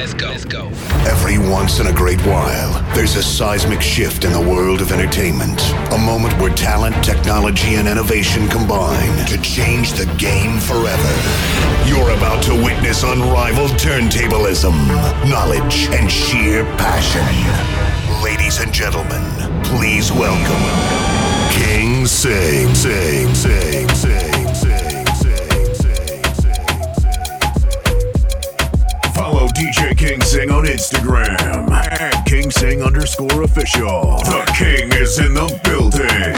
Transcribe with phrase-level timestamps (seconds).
[0.00, 0.28] let's go.
[0.28, 0.66] Let's go.
[1.06, 5.60] Every once in a great while, there's a seismic shift in the world of entertainment.
[5.92, 11.12] A moment where talent, technology, and innovation combine to change the game forever.
[11.86, 14.74] You're about to witness unrivaled turntablism,
[15.28, 17.26] knowledge, and sheer passion.
[18.24, 19.22] Ladies and gentlemen,
[19.64, 20.64] please welcome
[21.52, 24.39] King Sing, Sing, Sing, Sing,
[29.60, 34.16] DJ King Sing on Instagram at King Sing underscore official.
[34.24, 36.34] The King is in the building.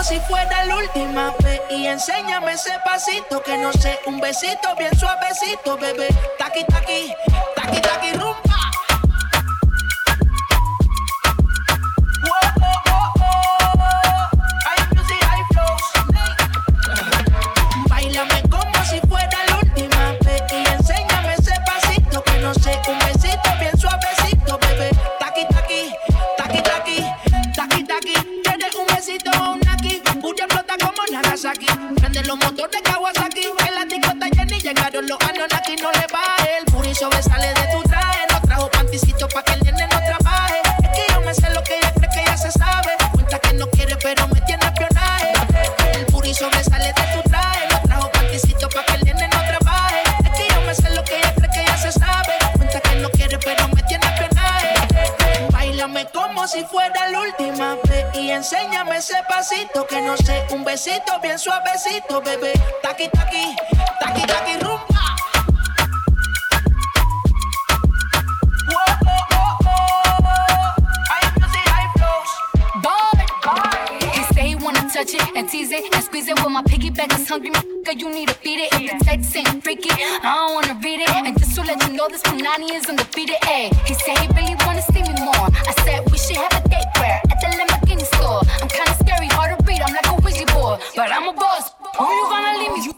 [0.00, 4.96] Si fuera la última vez y enséñame ese pasito que no sé, un besito bien
[4.98, 6.08] suavecito, bebé.
[6.38, 7.12] Taqui taqui,
[7.54, 8.47] taqui taqui rumba.
[32.28, 33.27] Los motores Kawasaki,
[58.38, 62.52] enséñame ese pasito que no sé, un besito bien suavecito, bebé.
[62.82, 63.56] Taqui taqui,
[64.00, 65.16] taqui taqui rumba.
[68.70, 69.78] Oh, oh, oh.
[74.88, 76.42] Touch it and tease it and squeeze it.
[76.42, 78.72] When my piggyback is hungry, girl, you need to feed it.
[78.72, 81.10] If the text ain't freaky, I don't wanna read it.
[81.10, 83.36] And just to let you know, this Punani is undefeated.
[83.42, 85.48] Ay, he said he really wanna see me more.
[85.70, 87.20] I said we should have a date where
[88.28, 88.42] store.
[88.60, 89.80] I'm kinda scary, hard to read.
[89.80, 90.78] I'm like a Ouija boy.
[90.96, 91.72] but I'm a boss.
[91.98, 92.97] Who you gonna leave me?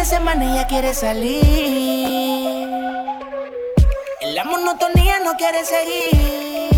[0.00, 1.44] De semana ella quiere salir.
[4.22, 6.70] En la monotonía no quiere seguir.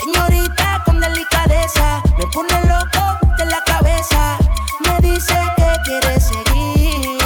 [0.00, 3.04] Señorita con delicadeza, me pone loco
[3.38, 4.36] de la cabeza.
[4.84, 7.18] Me dice que quiere seguir.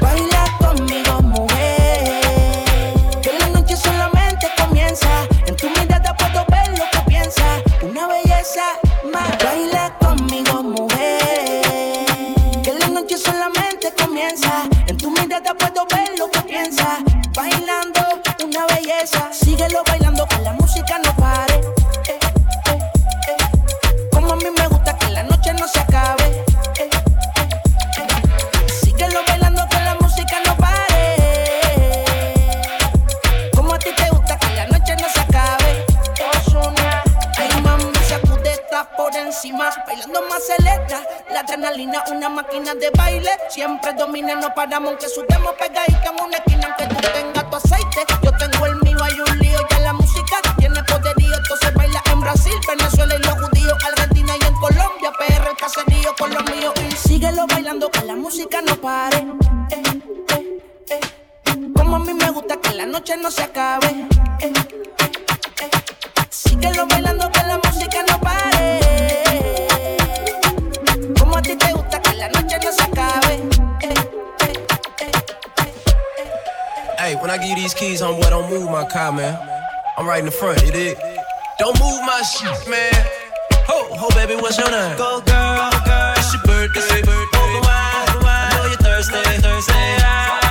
[0.00, 2.94] Baila conmigo, mujer.
[3.22, 5.10] Que la noche solamente comienza.
[5.46, 7.62] En tu mirada puedo ver lo que piensas.
[7.82, 8.64] Una belleza
[9.12, 9.30] más.
[9.44, 9.81] Baila
[42.78, 43.30] de baile.
[43.48, 46.66] Siempre domina, no paramos aunque subamos pegadita en una esquina.
[46.68, 47.41] Aunque tú tengas
[78.92, 79.64] don't move my car, man.
[79.96, 80.98] I'm right in the front, you dig?
[81.58, 82.92] Don't move my shit, man.
[83.68, 84.96] Ho, ho, baby, what's your name?
[84.96, 86.14] Go, girl, girl.
[86.16, 87.00] It's your birthday.
[87.00, 90.41] Open wide, I know you're thirsty.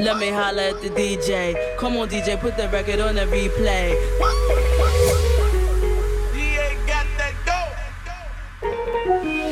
[0.00, 1.76] Let me holler at the DJ.
[1.76, 3.94] Come on, DJ, put the record on the replay.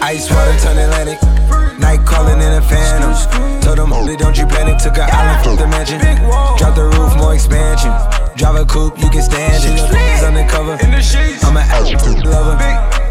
[0.03, 1.21] Ice water turn Atlantic.
[1.79, 3.13] Night calling in a phantom.
[3.61, 4.79] Told them, holy, don't you panic.
[4.79, 6.01] Took an island from the mansion.
[6.57, 7.93] Drop the roof, more expansion.
[8.37, 9.79] Drive a coupe, you can stand it.
[9.79, 10.79] He's undercover.
[11.45, 12.57] I'm an absolute lover.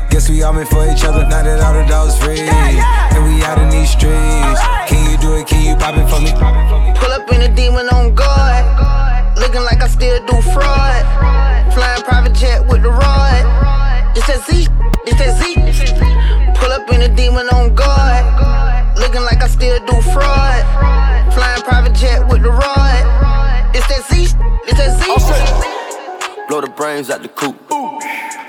[0.09, 1.23] Guess we all meant for each other.
[1.27, 2.39] Now that all the dogs free.
[2.39, 4.76] And we out in these streets.
[5.45, 5.77] Can you it?
[5.77, 6.97] Can you pop it for me?
[6.97, 8.65] Pull up in a demon on guard.
[9.37, 11.03] Looking like I still do fraud.
[11.73, 13.45] Flying private jet with the rod.
[14.17, 14.67] It's that Z.
[15.05, 15.53] It's that Z.
[16.59, 18.25] Pull up in a demon on guard.
[18.97, 20.63] Looking like I still do fraud.
[21.33, 23.75] Flying private jet with the rod.
[23.75, 24.33] It's that Z.
[24.65, 26.47] It's that Z.
[26.47, 27.55] Blow the brains out the coop.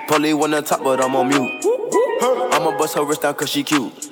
[0.09, 1.65] Polly one on top, but I'm on mute.
[2.53, 4.11] I'ma bust her wrist down cause she cute.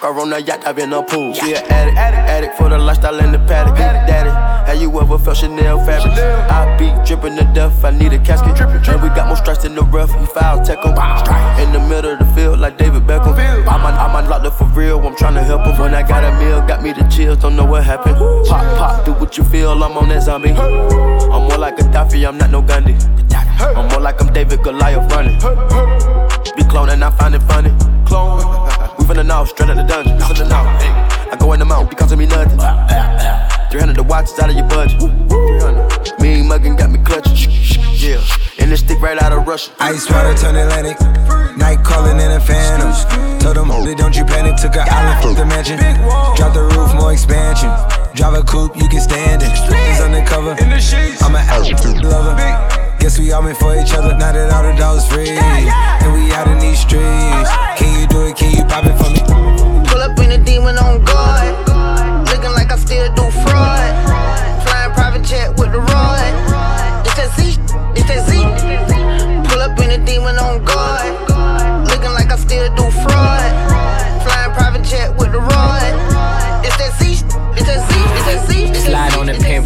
[0.00, 1.32] Car on the yacht, I've been a pool.
[1.32, 3.76] She an addict, addict for the lifestyle in the paddock.
[3.76, 4.28] Daddy,
[4.68, 6.12] have you ever felt Chanel fabric?
[6.12, 8.60] I be dripping to death, I need a casket.
[8.60, 10.92] And we got more strikes in the rough, we foul tech em.
[11.62, 13.36] In the middle of the field, like David Beckham.
[13.66, 15.78] I'm on, I'm on locked up for real, I'm tryna help him.
[15.78, 18.16] When I got a meal, got me the chills, don't know what happened.
[18.16, 20.50] Pop, pop, do what you feel, I'm on that zombie.
[20.50, 22.96] I'm more like a Gaddafi, I'm not no Gandhi.
[23.58, 25.40] I'm more like I'm David Goliath running.
[26.54, 27.70] Be cloning, I find it funny.
[28.06, 28.38] Clone.
[28.98, 30.18] We from the north, straight out the dungeon.
[30.18, 30.90] North, hey.
[31.32, 32.58] I go in the mouth, it costing me nothing.
[33.70, 35.00] 300 the watch out of your budget.
[35.00, 36.20] 300.
[36.20, 37.50] Mean muggin' got me clutching.
[37.94, 38.22] Yeah,
[38.58, 39.72] and this stick right out of Russia.
[39.80, 41.00] Ice water turn Atlantic.
[41.56, 42.92] Night calling in a phantom.
[43.40, 44.56] Told them, holy, don't you panic.
[44.56, 45.78] Took an island from the mansion.
[46.36, 47.70] Drop the roof, more expansion.
[48.14, 49.50] Drive a coupe, you can stand it.
[49.50, 50.56] He's undercover.
[51.24, 52.85] I'm an absolute lover.
[53.06, 54.18] Guess we all meant for each other.
[54.18, 55.30] Now that all the dogs free.
[55.30, 57.46] And we out in these streets.
[57.78, 58.34] Can you do it?
[58.34, 59.22] Can you pop it for me?
[59.86, 61.54] Pull up in a demon on guard.
[62.26, 63.94] Looking like I still do fraud.
[64.66, 66.34] Flying private jet with the rod.
[67.06, 67.54] It's that Z.
[67.94, 68.42] It's that Z.
[69.54, 71.86] Pull up in a demon on guard.
[71.86, 73.50] Looking like I still do fraud.
[74.26, 75.25] Flying private jet with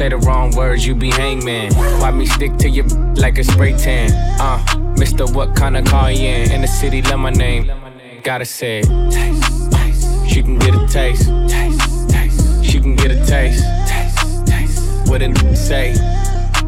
[0.00, 1.74] Say the wrong words, you be hangman.
[1.74, 2.84] Why me stick to you
[3.16, 4.10] like a spray tan?
[4.40, 4.58] Uh,
[4.96, 6.52] Mister, what kind of car you in?
[6.52, 7.70] In the city, love my name.
[8.24, 8.80] Gotta say.
[8.80, 10.26] Taste.
[10.26, 11.24] She can get a taste.
[12.64, 13.62] She can get a taste.
[13.86, 15.10] Taste, taste.
[15.10, 15.90] What it say?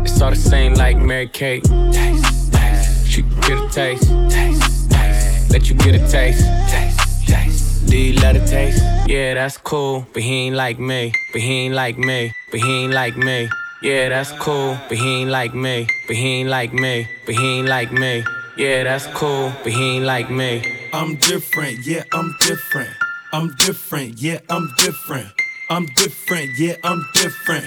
[0.03, 1.65] It's all the same like Mary Kate.
[1.65, 3.07] Taste, taste.
[3.07, 4.11] She can get a taste.
[4.29, 5.51] Taste, taste.
[5.51, 6.45] Let you get a taste.
[6.69, 7.72] Taste, taste.
[7.93, 8.83] Taste?
[9.07, 11.13] Yeah, that's cool, but he ain't like me.
[11.33, 12.33] But he ain't like me.
[12.51, 13.51] But he ain't like me.
[13.83, 15.87] Yeah, that's cool, but he ain't like me.
[16.07, 17.07] But he ain't like me.
[17.27, 18.25] But he ain't like me.
[18.57, 20.63] Yeah, that's cool, but he ain't like me.
[20.93, 22.91] I'm different, yeah, I'm different.
[23.33, 25.29] I'm different, yeah, I'm different.
[25.71, 27.67] I'm different, yeah, I'm different.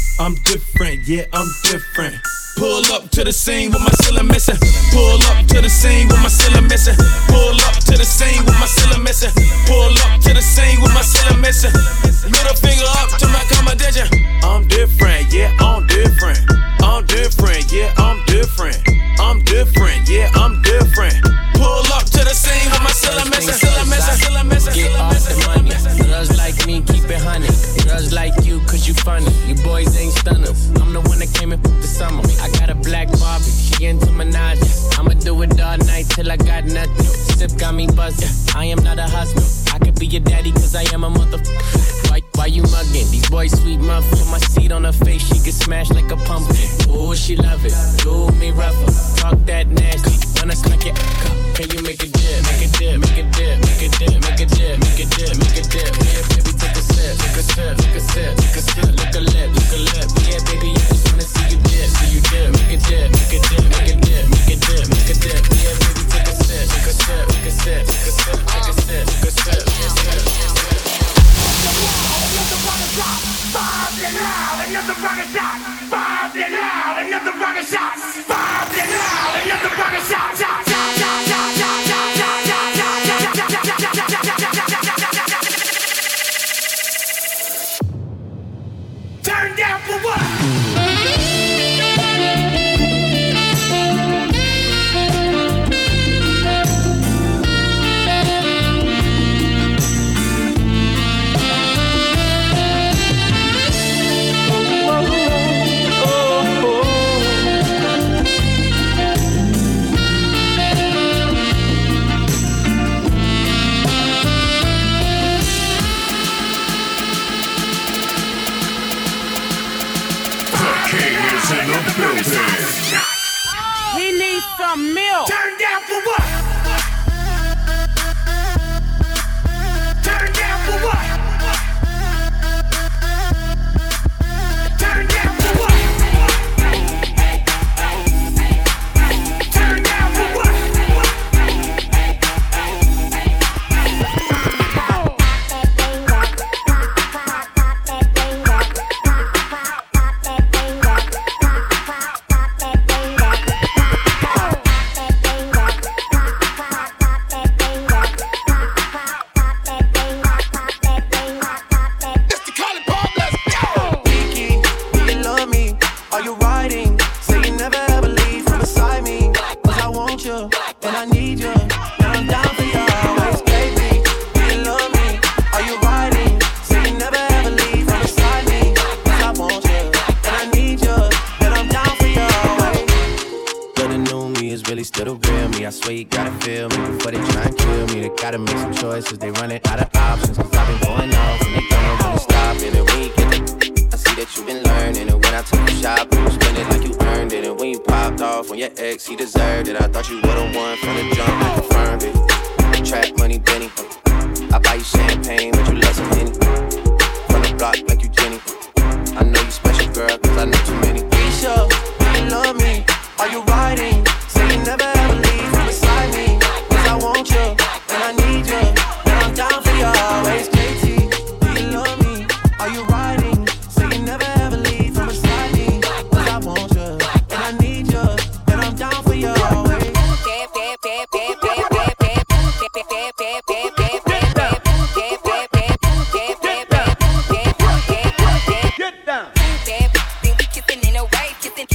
[0.21, 2.13] I'm different, yeah, I'm different.
[2.55, 4.53] Pull up to the scene with my ceiling missing.
[4.93, 6.93] Pull up to the scene with my ceiling missing.
[7.25, 9.33] Pull up to the scene with my ceiling missing.
[9.65, 11.73] Pull up to the scene with my ceiling missing.
[12.29, 12.80] Middle finger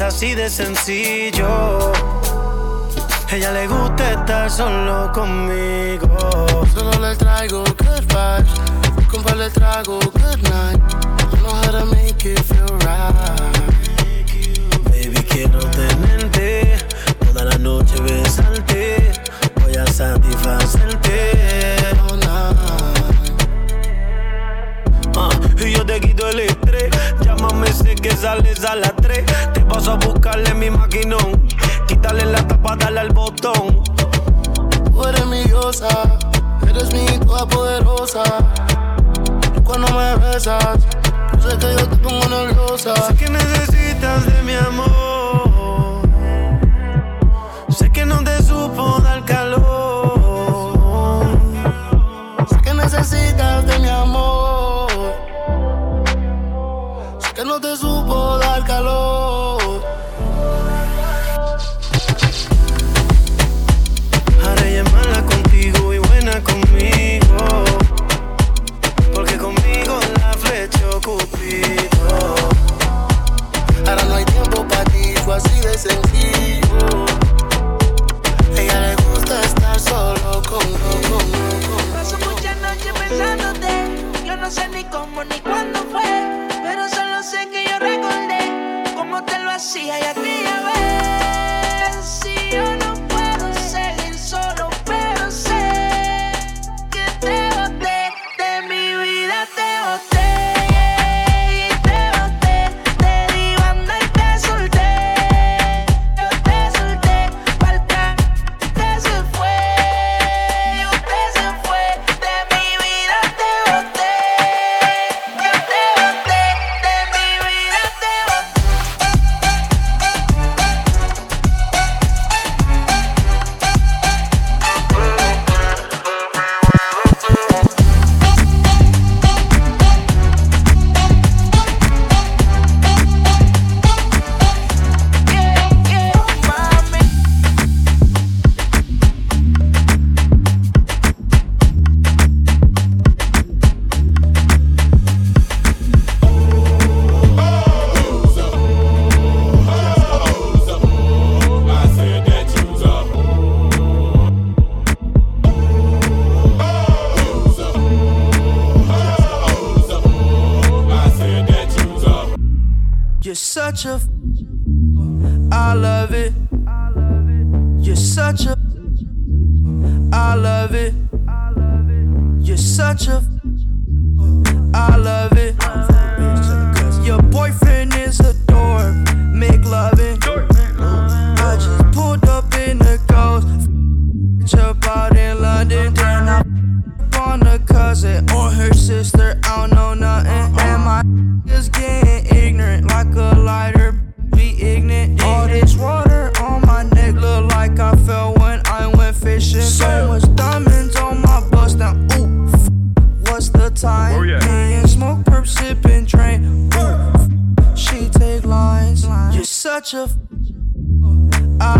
[0.00, 1.92] así de sencillo.
[3.30, 6.16] Ella le gusta estar solo conmigo.
[6.74, 8.50] Solo le traigo good vibes.
[9.10, 10.80] Compa le traigo good night.
[11.32, 13.12] I know how to make it feel right.
[14.90, 16.78] Baby, quiero tenerte.
[17.24, 19.12] Toda la noche besarte.
[19.62, 21.34] Voy a satisfacerte.
[25.66, 26.90] Y yo te quito el estrés.
[27.20, 29.24] Llámame, sé que sales a las 3
[29.68, 31.48] Paso a buscarle mi maquinón.
[31.88, 33.82] Quítale la tapa, dale al botón.
[34.92, 35.88] Tú eres mi diosa,
[36.68, 38.22] eres mi toda poderosa.
[39.64, 40.78] Cuando me besas,
[41.32, 42.94] yo sé que yo te pongo nerviosa.
[43.08, 45.03] Sé que necesitas de mi amor.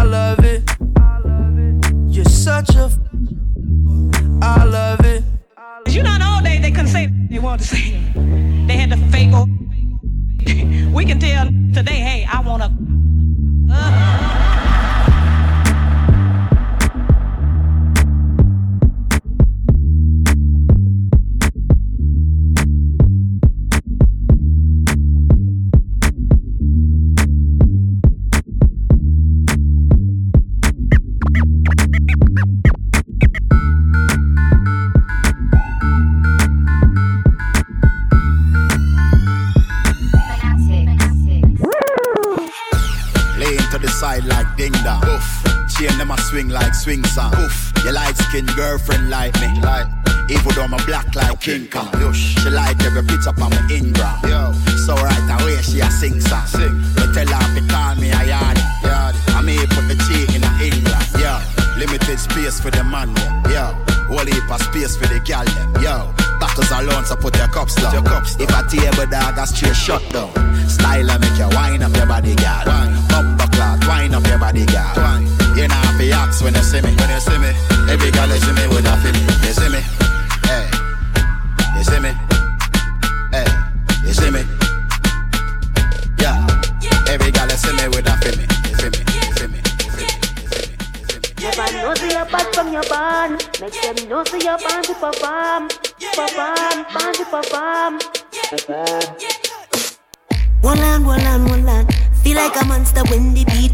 [0.05, 0.63] love it.
[2.09, 2.89] You're such a.
[4.41, 5.25] I love it.
[5.89, 8.24] You know, all day they couldn't say they wanted to say.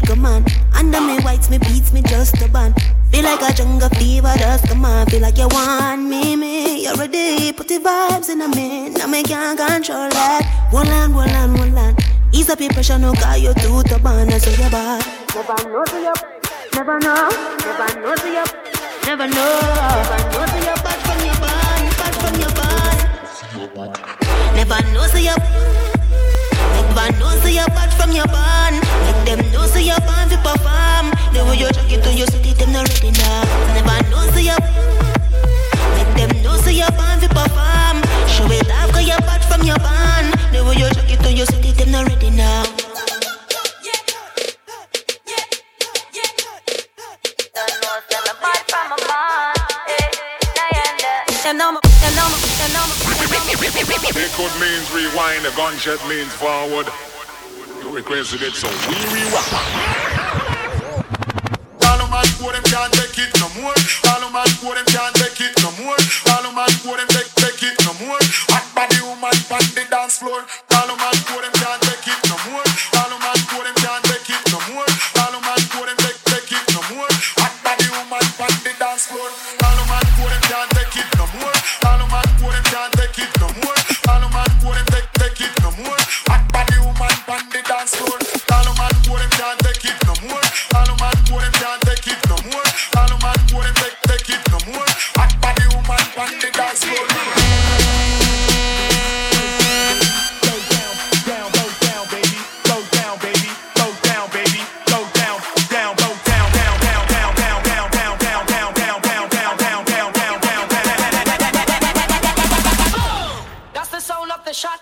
[0.01, 0.43] come on.
[0.73, 2.73] Under me whites, me beats, me just a bun.
[3.11, 5.05] Feel like a jungle fever, just come on.
[5.07, 6.83] Feel like you want me, me.
[6.83, 7.51] You're ready?
[7.51, 8.89] Put the vibes in a me.
[8.89, 10.67] Now me can't control that.
[10.71, 11.97] One land, one land, one land.
[12.31, 14.31] Ease up your pressure, no car, you do the ban.
[14.31, 15.03] I so you bad.
[15.35, 16.13] Never know to your,
[16.73, 18.45] never know, never know to your,
[19.05, 19.59] never know,
[19.99, 22.97] never know to your bad from your bad, bad from your bad.
[24.55, 25.11] Never know to.
[26.95, 28.81] Van know say you're bad from your band.
[29.05, 31.11] Make them know say you're born to perform.
[31.33, 33.43] The way you jockey to your city, them not ready now.
[33.73, 34.61] Never know say you're
[35.95, 37.97] Make them know say you're born to perform.
[38.27, 40.33] Show it off cause you're bad from your band.
[40.51, 42.63] The way you jockey to your city, them not ready now.
[51.43, 51.90] Them know
[53.71, 56.87] Record means rewind, a gunshot means forward.
[57.79, 60.51] You requested it, so we rewind.
[61.87, 63.71] All of my poor them can't take it no more.
[64.11, 65.95] All of my poor them can't take it no more.
[66.35, 68.19] All of my poor them take, take it no more.
[68.51, 70.43] Hot body woman on the dance floor.
[70.75, 71.50] All of my poor them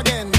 [0.00, 0.31] again.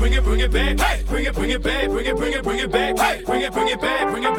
[0.00, 2.58] Bring it, bring it back, bring it, bring it back, bring it, bring it, bring
[2.58, 4.29] it back, bring it, bring it back, bring it.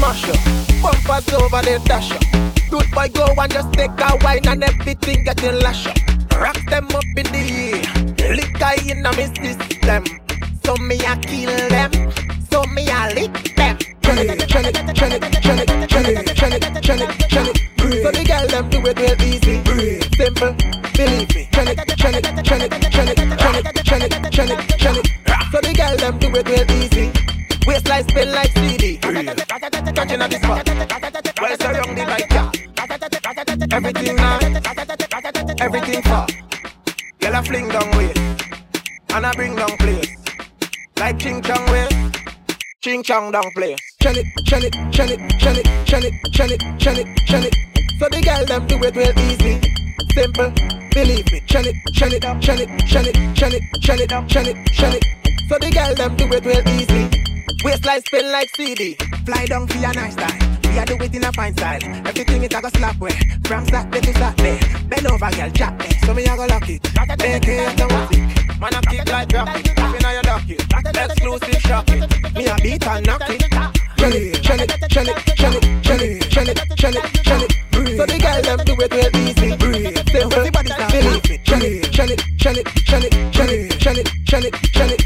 [0.00, 0.36] Mash up.
[0.80, 2.22] Bumpers over the dash up.
[2.70, 5.96] Good boy go and just take a wine and everything getting lash up.
[6.38, 7.42] Rock them up in the
[7.72, 8.36] air.
[8.36, 10.25] Liquor in a me system.
[43.06, 43.78] Ching chong down place.
[44.02, 47.44] Shell it, shell it, shell it, shell it, shell it, shell it, shell it, shell
[47.44, 47.54] it.
[47.98, 49.60] So the girl them do it real easy,
[50.12, 50.50] simple.
[50.90, 54.48] Believe me, shell it, shell it, shell it, shell it, shell it, shell it, shell
[54.48, 55.04] it, shell it.
[55.48, 57.08] So the girl them do it real easy.
[57.64, 58.96] Waistline spin like CD.
[59.24, 60.58] Fly down for your nice style.
[60.64, 61.80] We a do it in a fine style.
[62.06, 63.14] Everything it a go slap way.
[63.44, 64.58] From Saturday to Saturday.
[64.88, 65.98] Bend over, girl, chat there.
[66.04, 66.82] So me a go lock it.
[66.82, 68.60] Take it it.
[68.60, 69.65] Man a kick like rocket
[71.06, 72.00] exclusive shocking.
[72.34, 73.42] Me a beat and knock it.
[73.96, 77.48] Jelly, jelly, jelly, jelly, jelly, jelly, jelly, jelly.
[77.96, 79.50] So the girl them do it real easy.
[80.12, 81.38] Say everybody can believe me.
[81.44, 84.96] Jelly, jelly, jelly, jelly, jelly, jelly, jelly, jelly.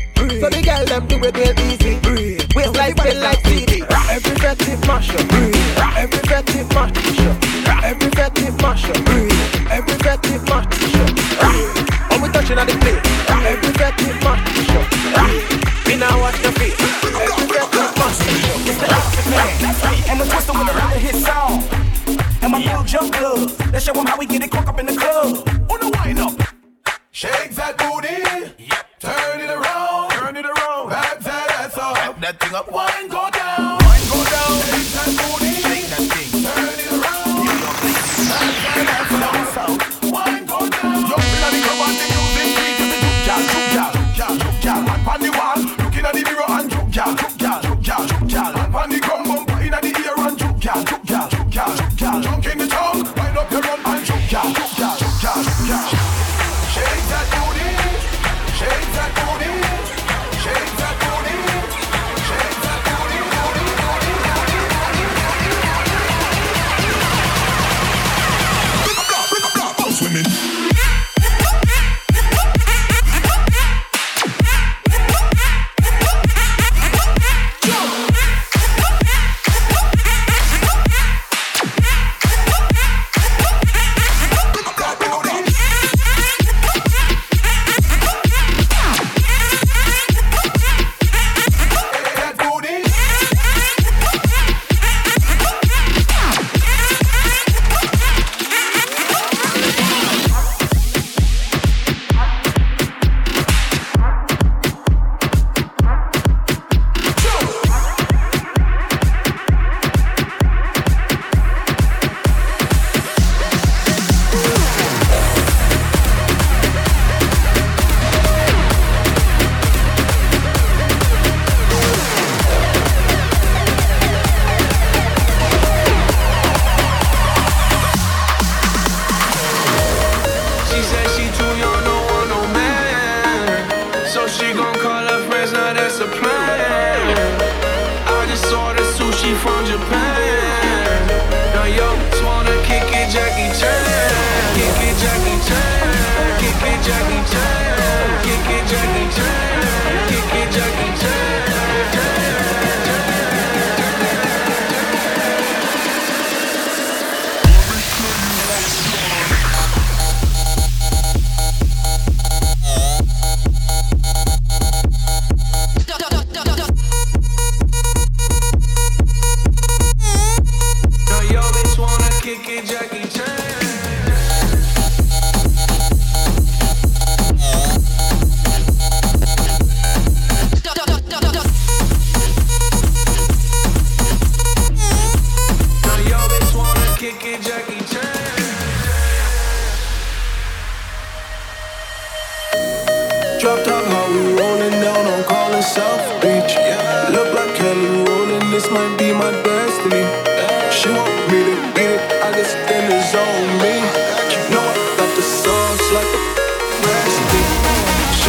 [0.41, 2.01] So the girl them do it real easy.
[2.01, 2.43] Breathe.
[2.55, 3.83] Waistline spin like CD.
[4.11, 5.29] Every fetty mashup.
[5.29, 5.57] Breathe.
[5.97, 7.37] Every fetty mashup.
[7.85, 9.05] Every fetty mashup.
[9.05, 9.71] Breathe.
[9.71, 11.09] Every fetty mashup.
[12.11, 13.01] And we touching on the place.
[13.29, 14.90] Every fetty mashup.
[19.41, 20.09] Up.
[20.11, 21.53] And the twister with another hit song.
[22.43, 23.51] And my little jump club.
[23.73, 25.29] Let's show 'em how we get it crunk up in the club.
[25.73, 26.35] On the wind up.
[27.11, 28.19] Shake that booty.
[29.01, 30.11] Turn it around.
[30.11, 30.91] Turn it around.
[30.91, 31.95] Back that ass up.
[31.95, 32.71] Back that thing up.
[32.73, 33.50] Wine go down.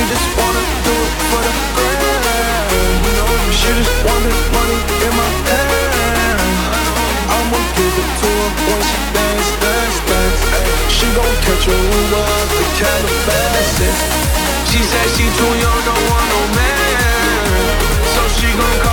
[0.01, 1.53] She just wanna do it for the.
[3.05, 6.41] You know, she just wanted money in my hand.
[7.29, 9.49] I'ma give it to her when she dance.
[10.89, 11.77] She gon' catch a
[12.49, 13.99] to Calabasas.
[14.73, 17.69] She said she too young, don't want no man,
[18.13, 18.90] so she gon' call.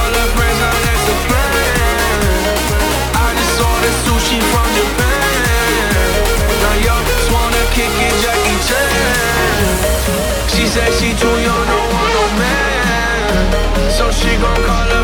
[14.40, 14.97] gon' call her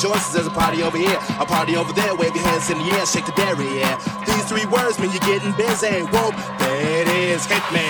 [0.00, 0.32] choices.
[0.32, 2.14] There's a party over here, a party over there.
[2.14, 3.68] Wave your hands in the air, shake the dairy.
[3.78, 4.00] Yeah.
[4.24, 6.00] These three words mean you're getting busy.
[6.08, 7.89] Whoa, that is Hitman.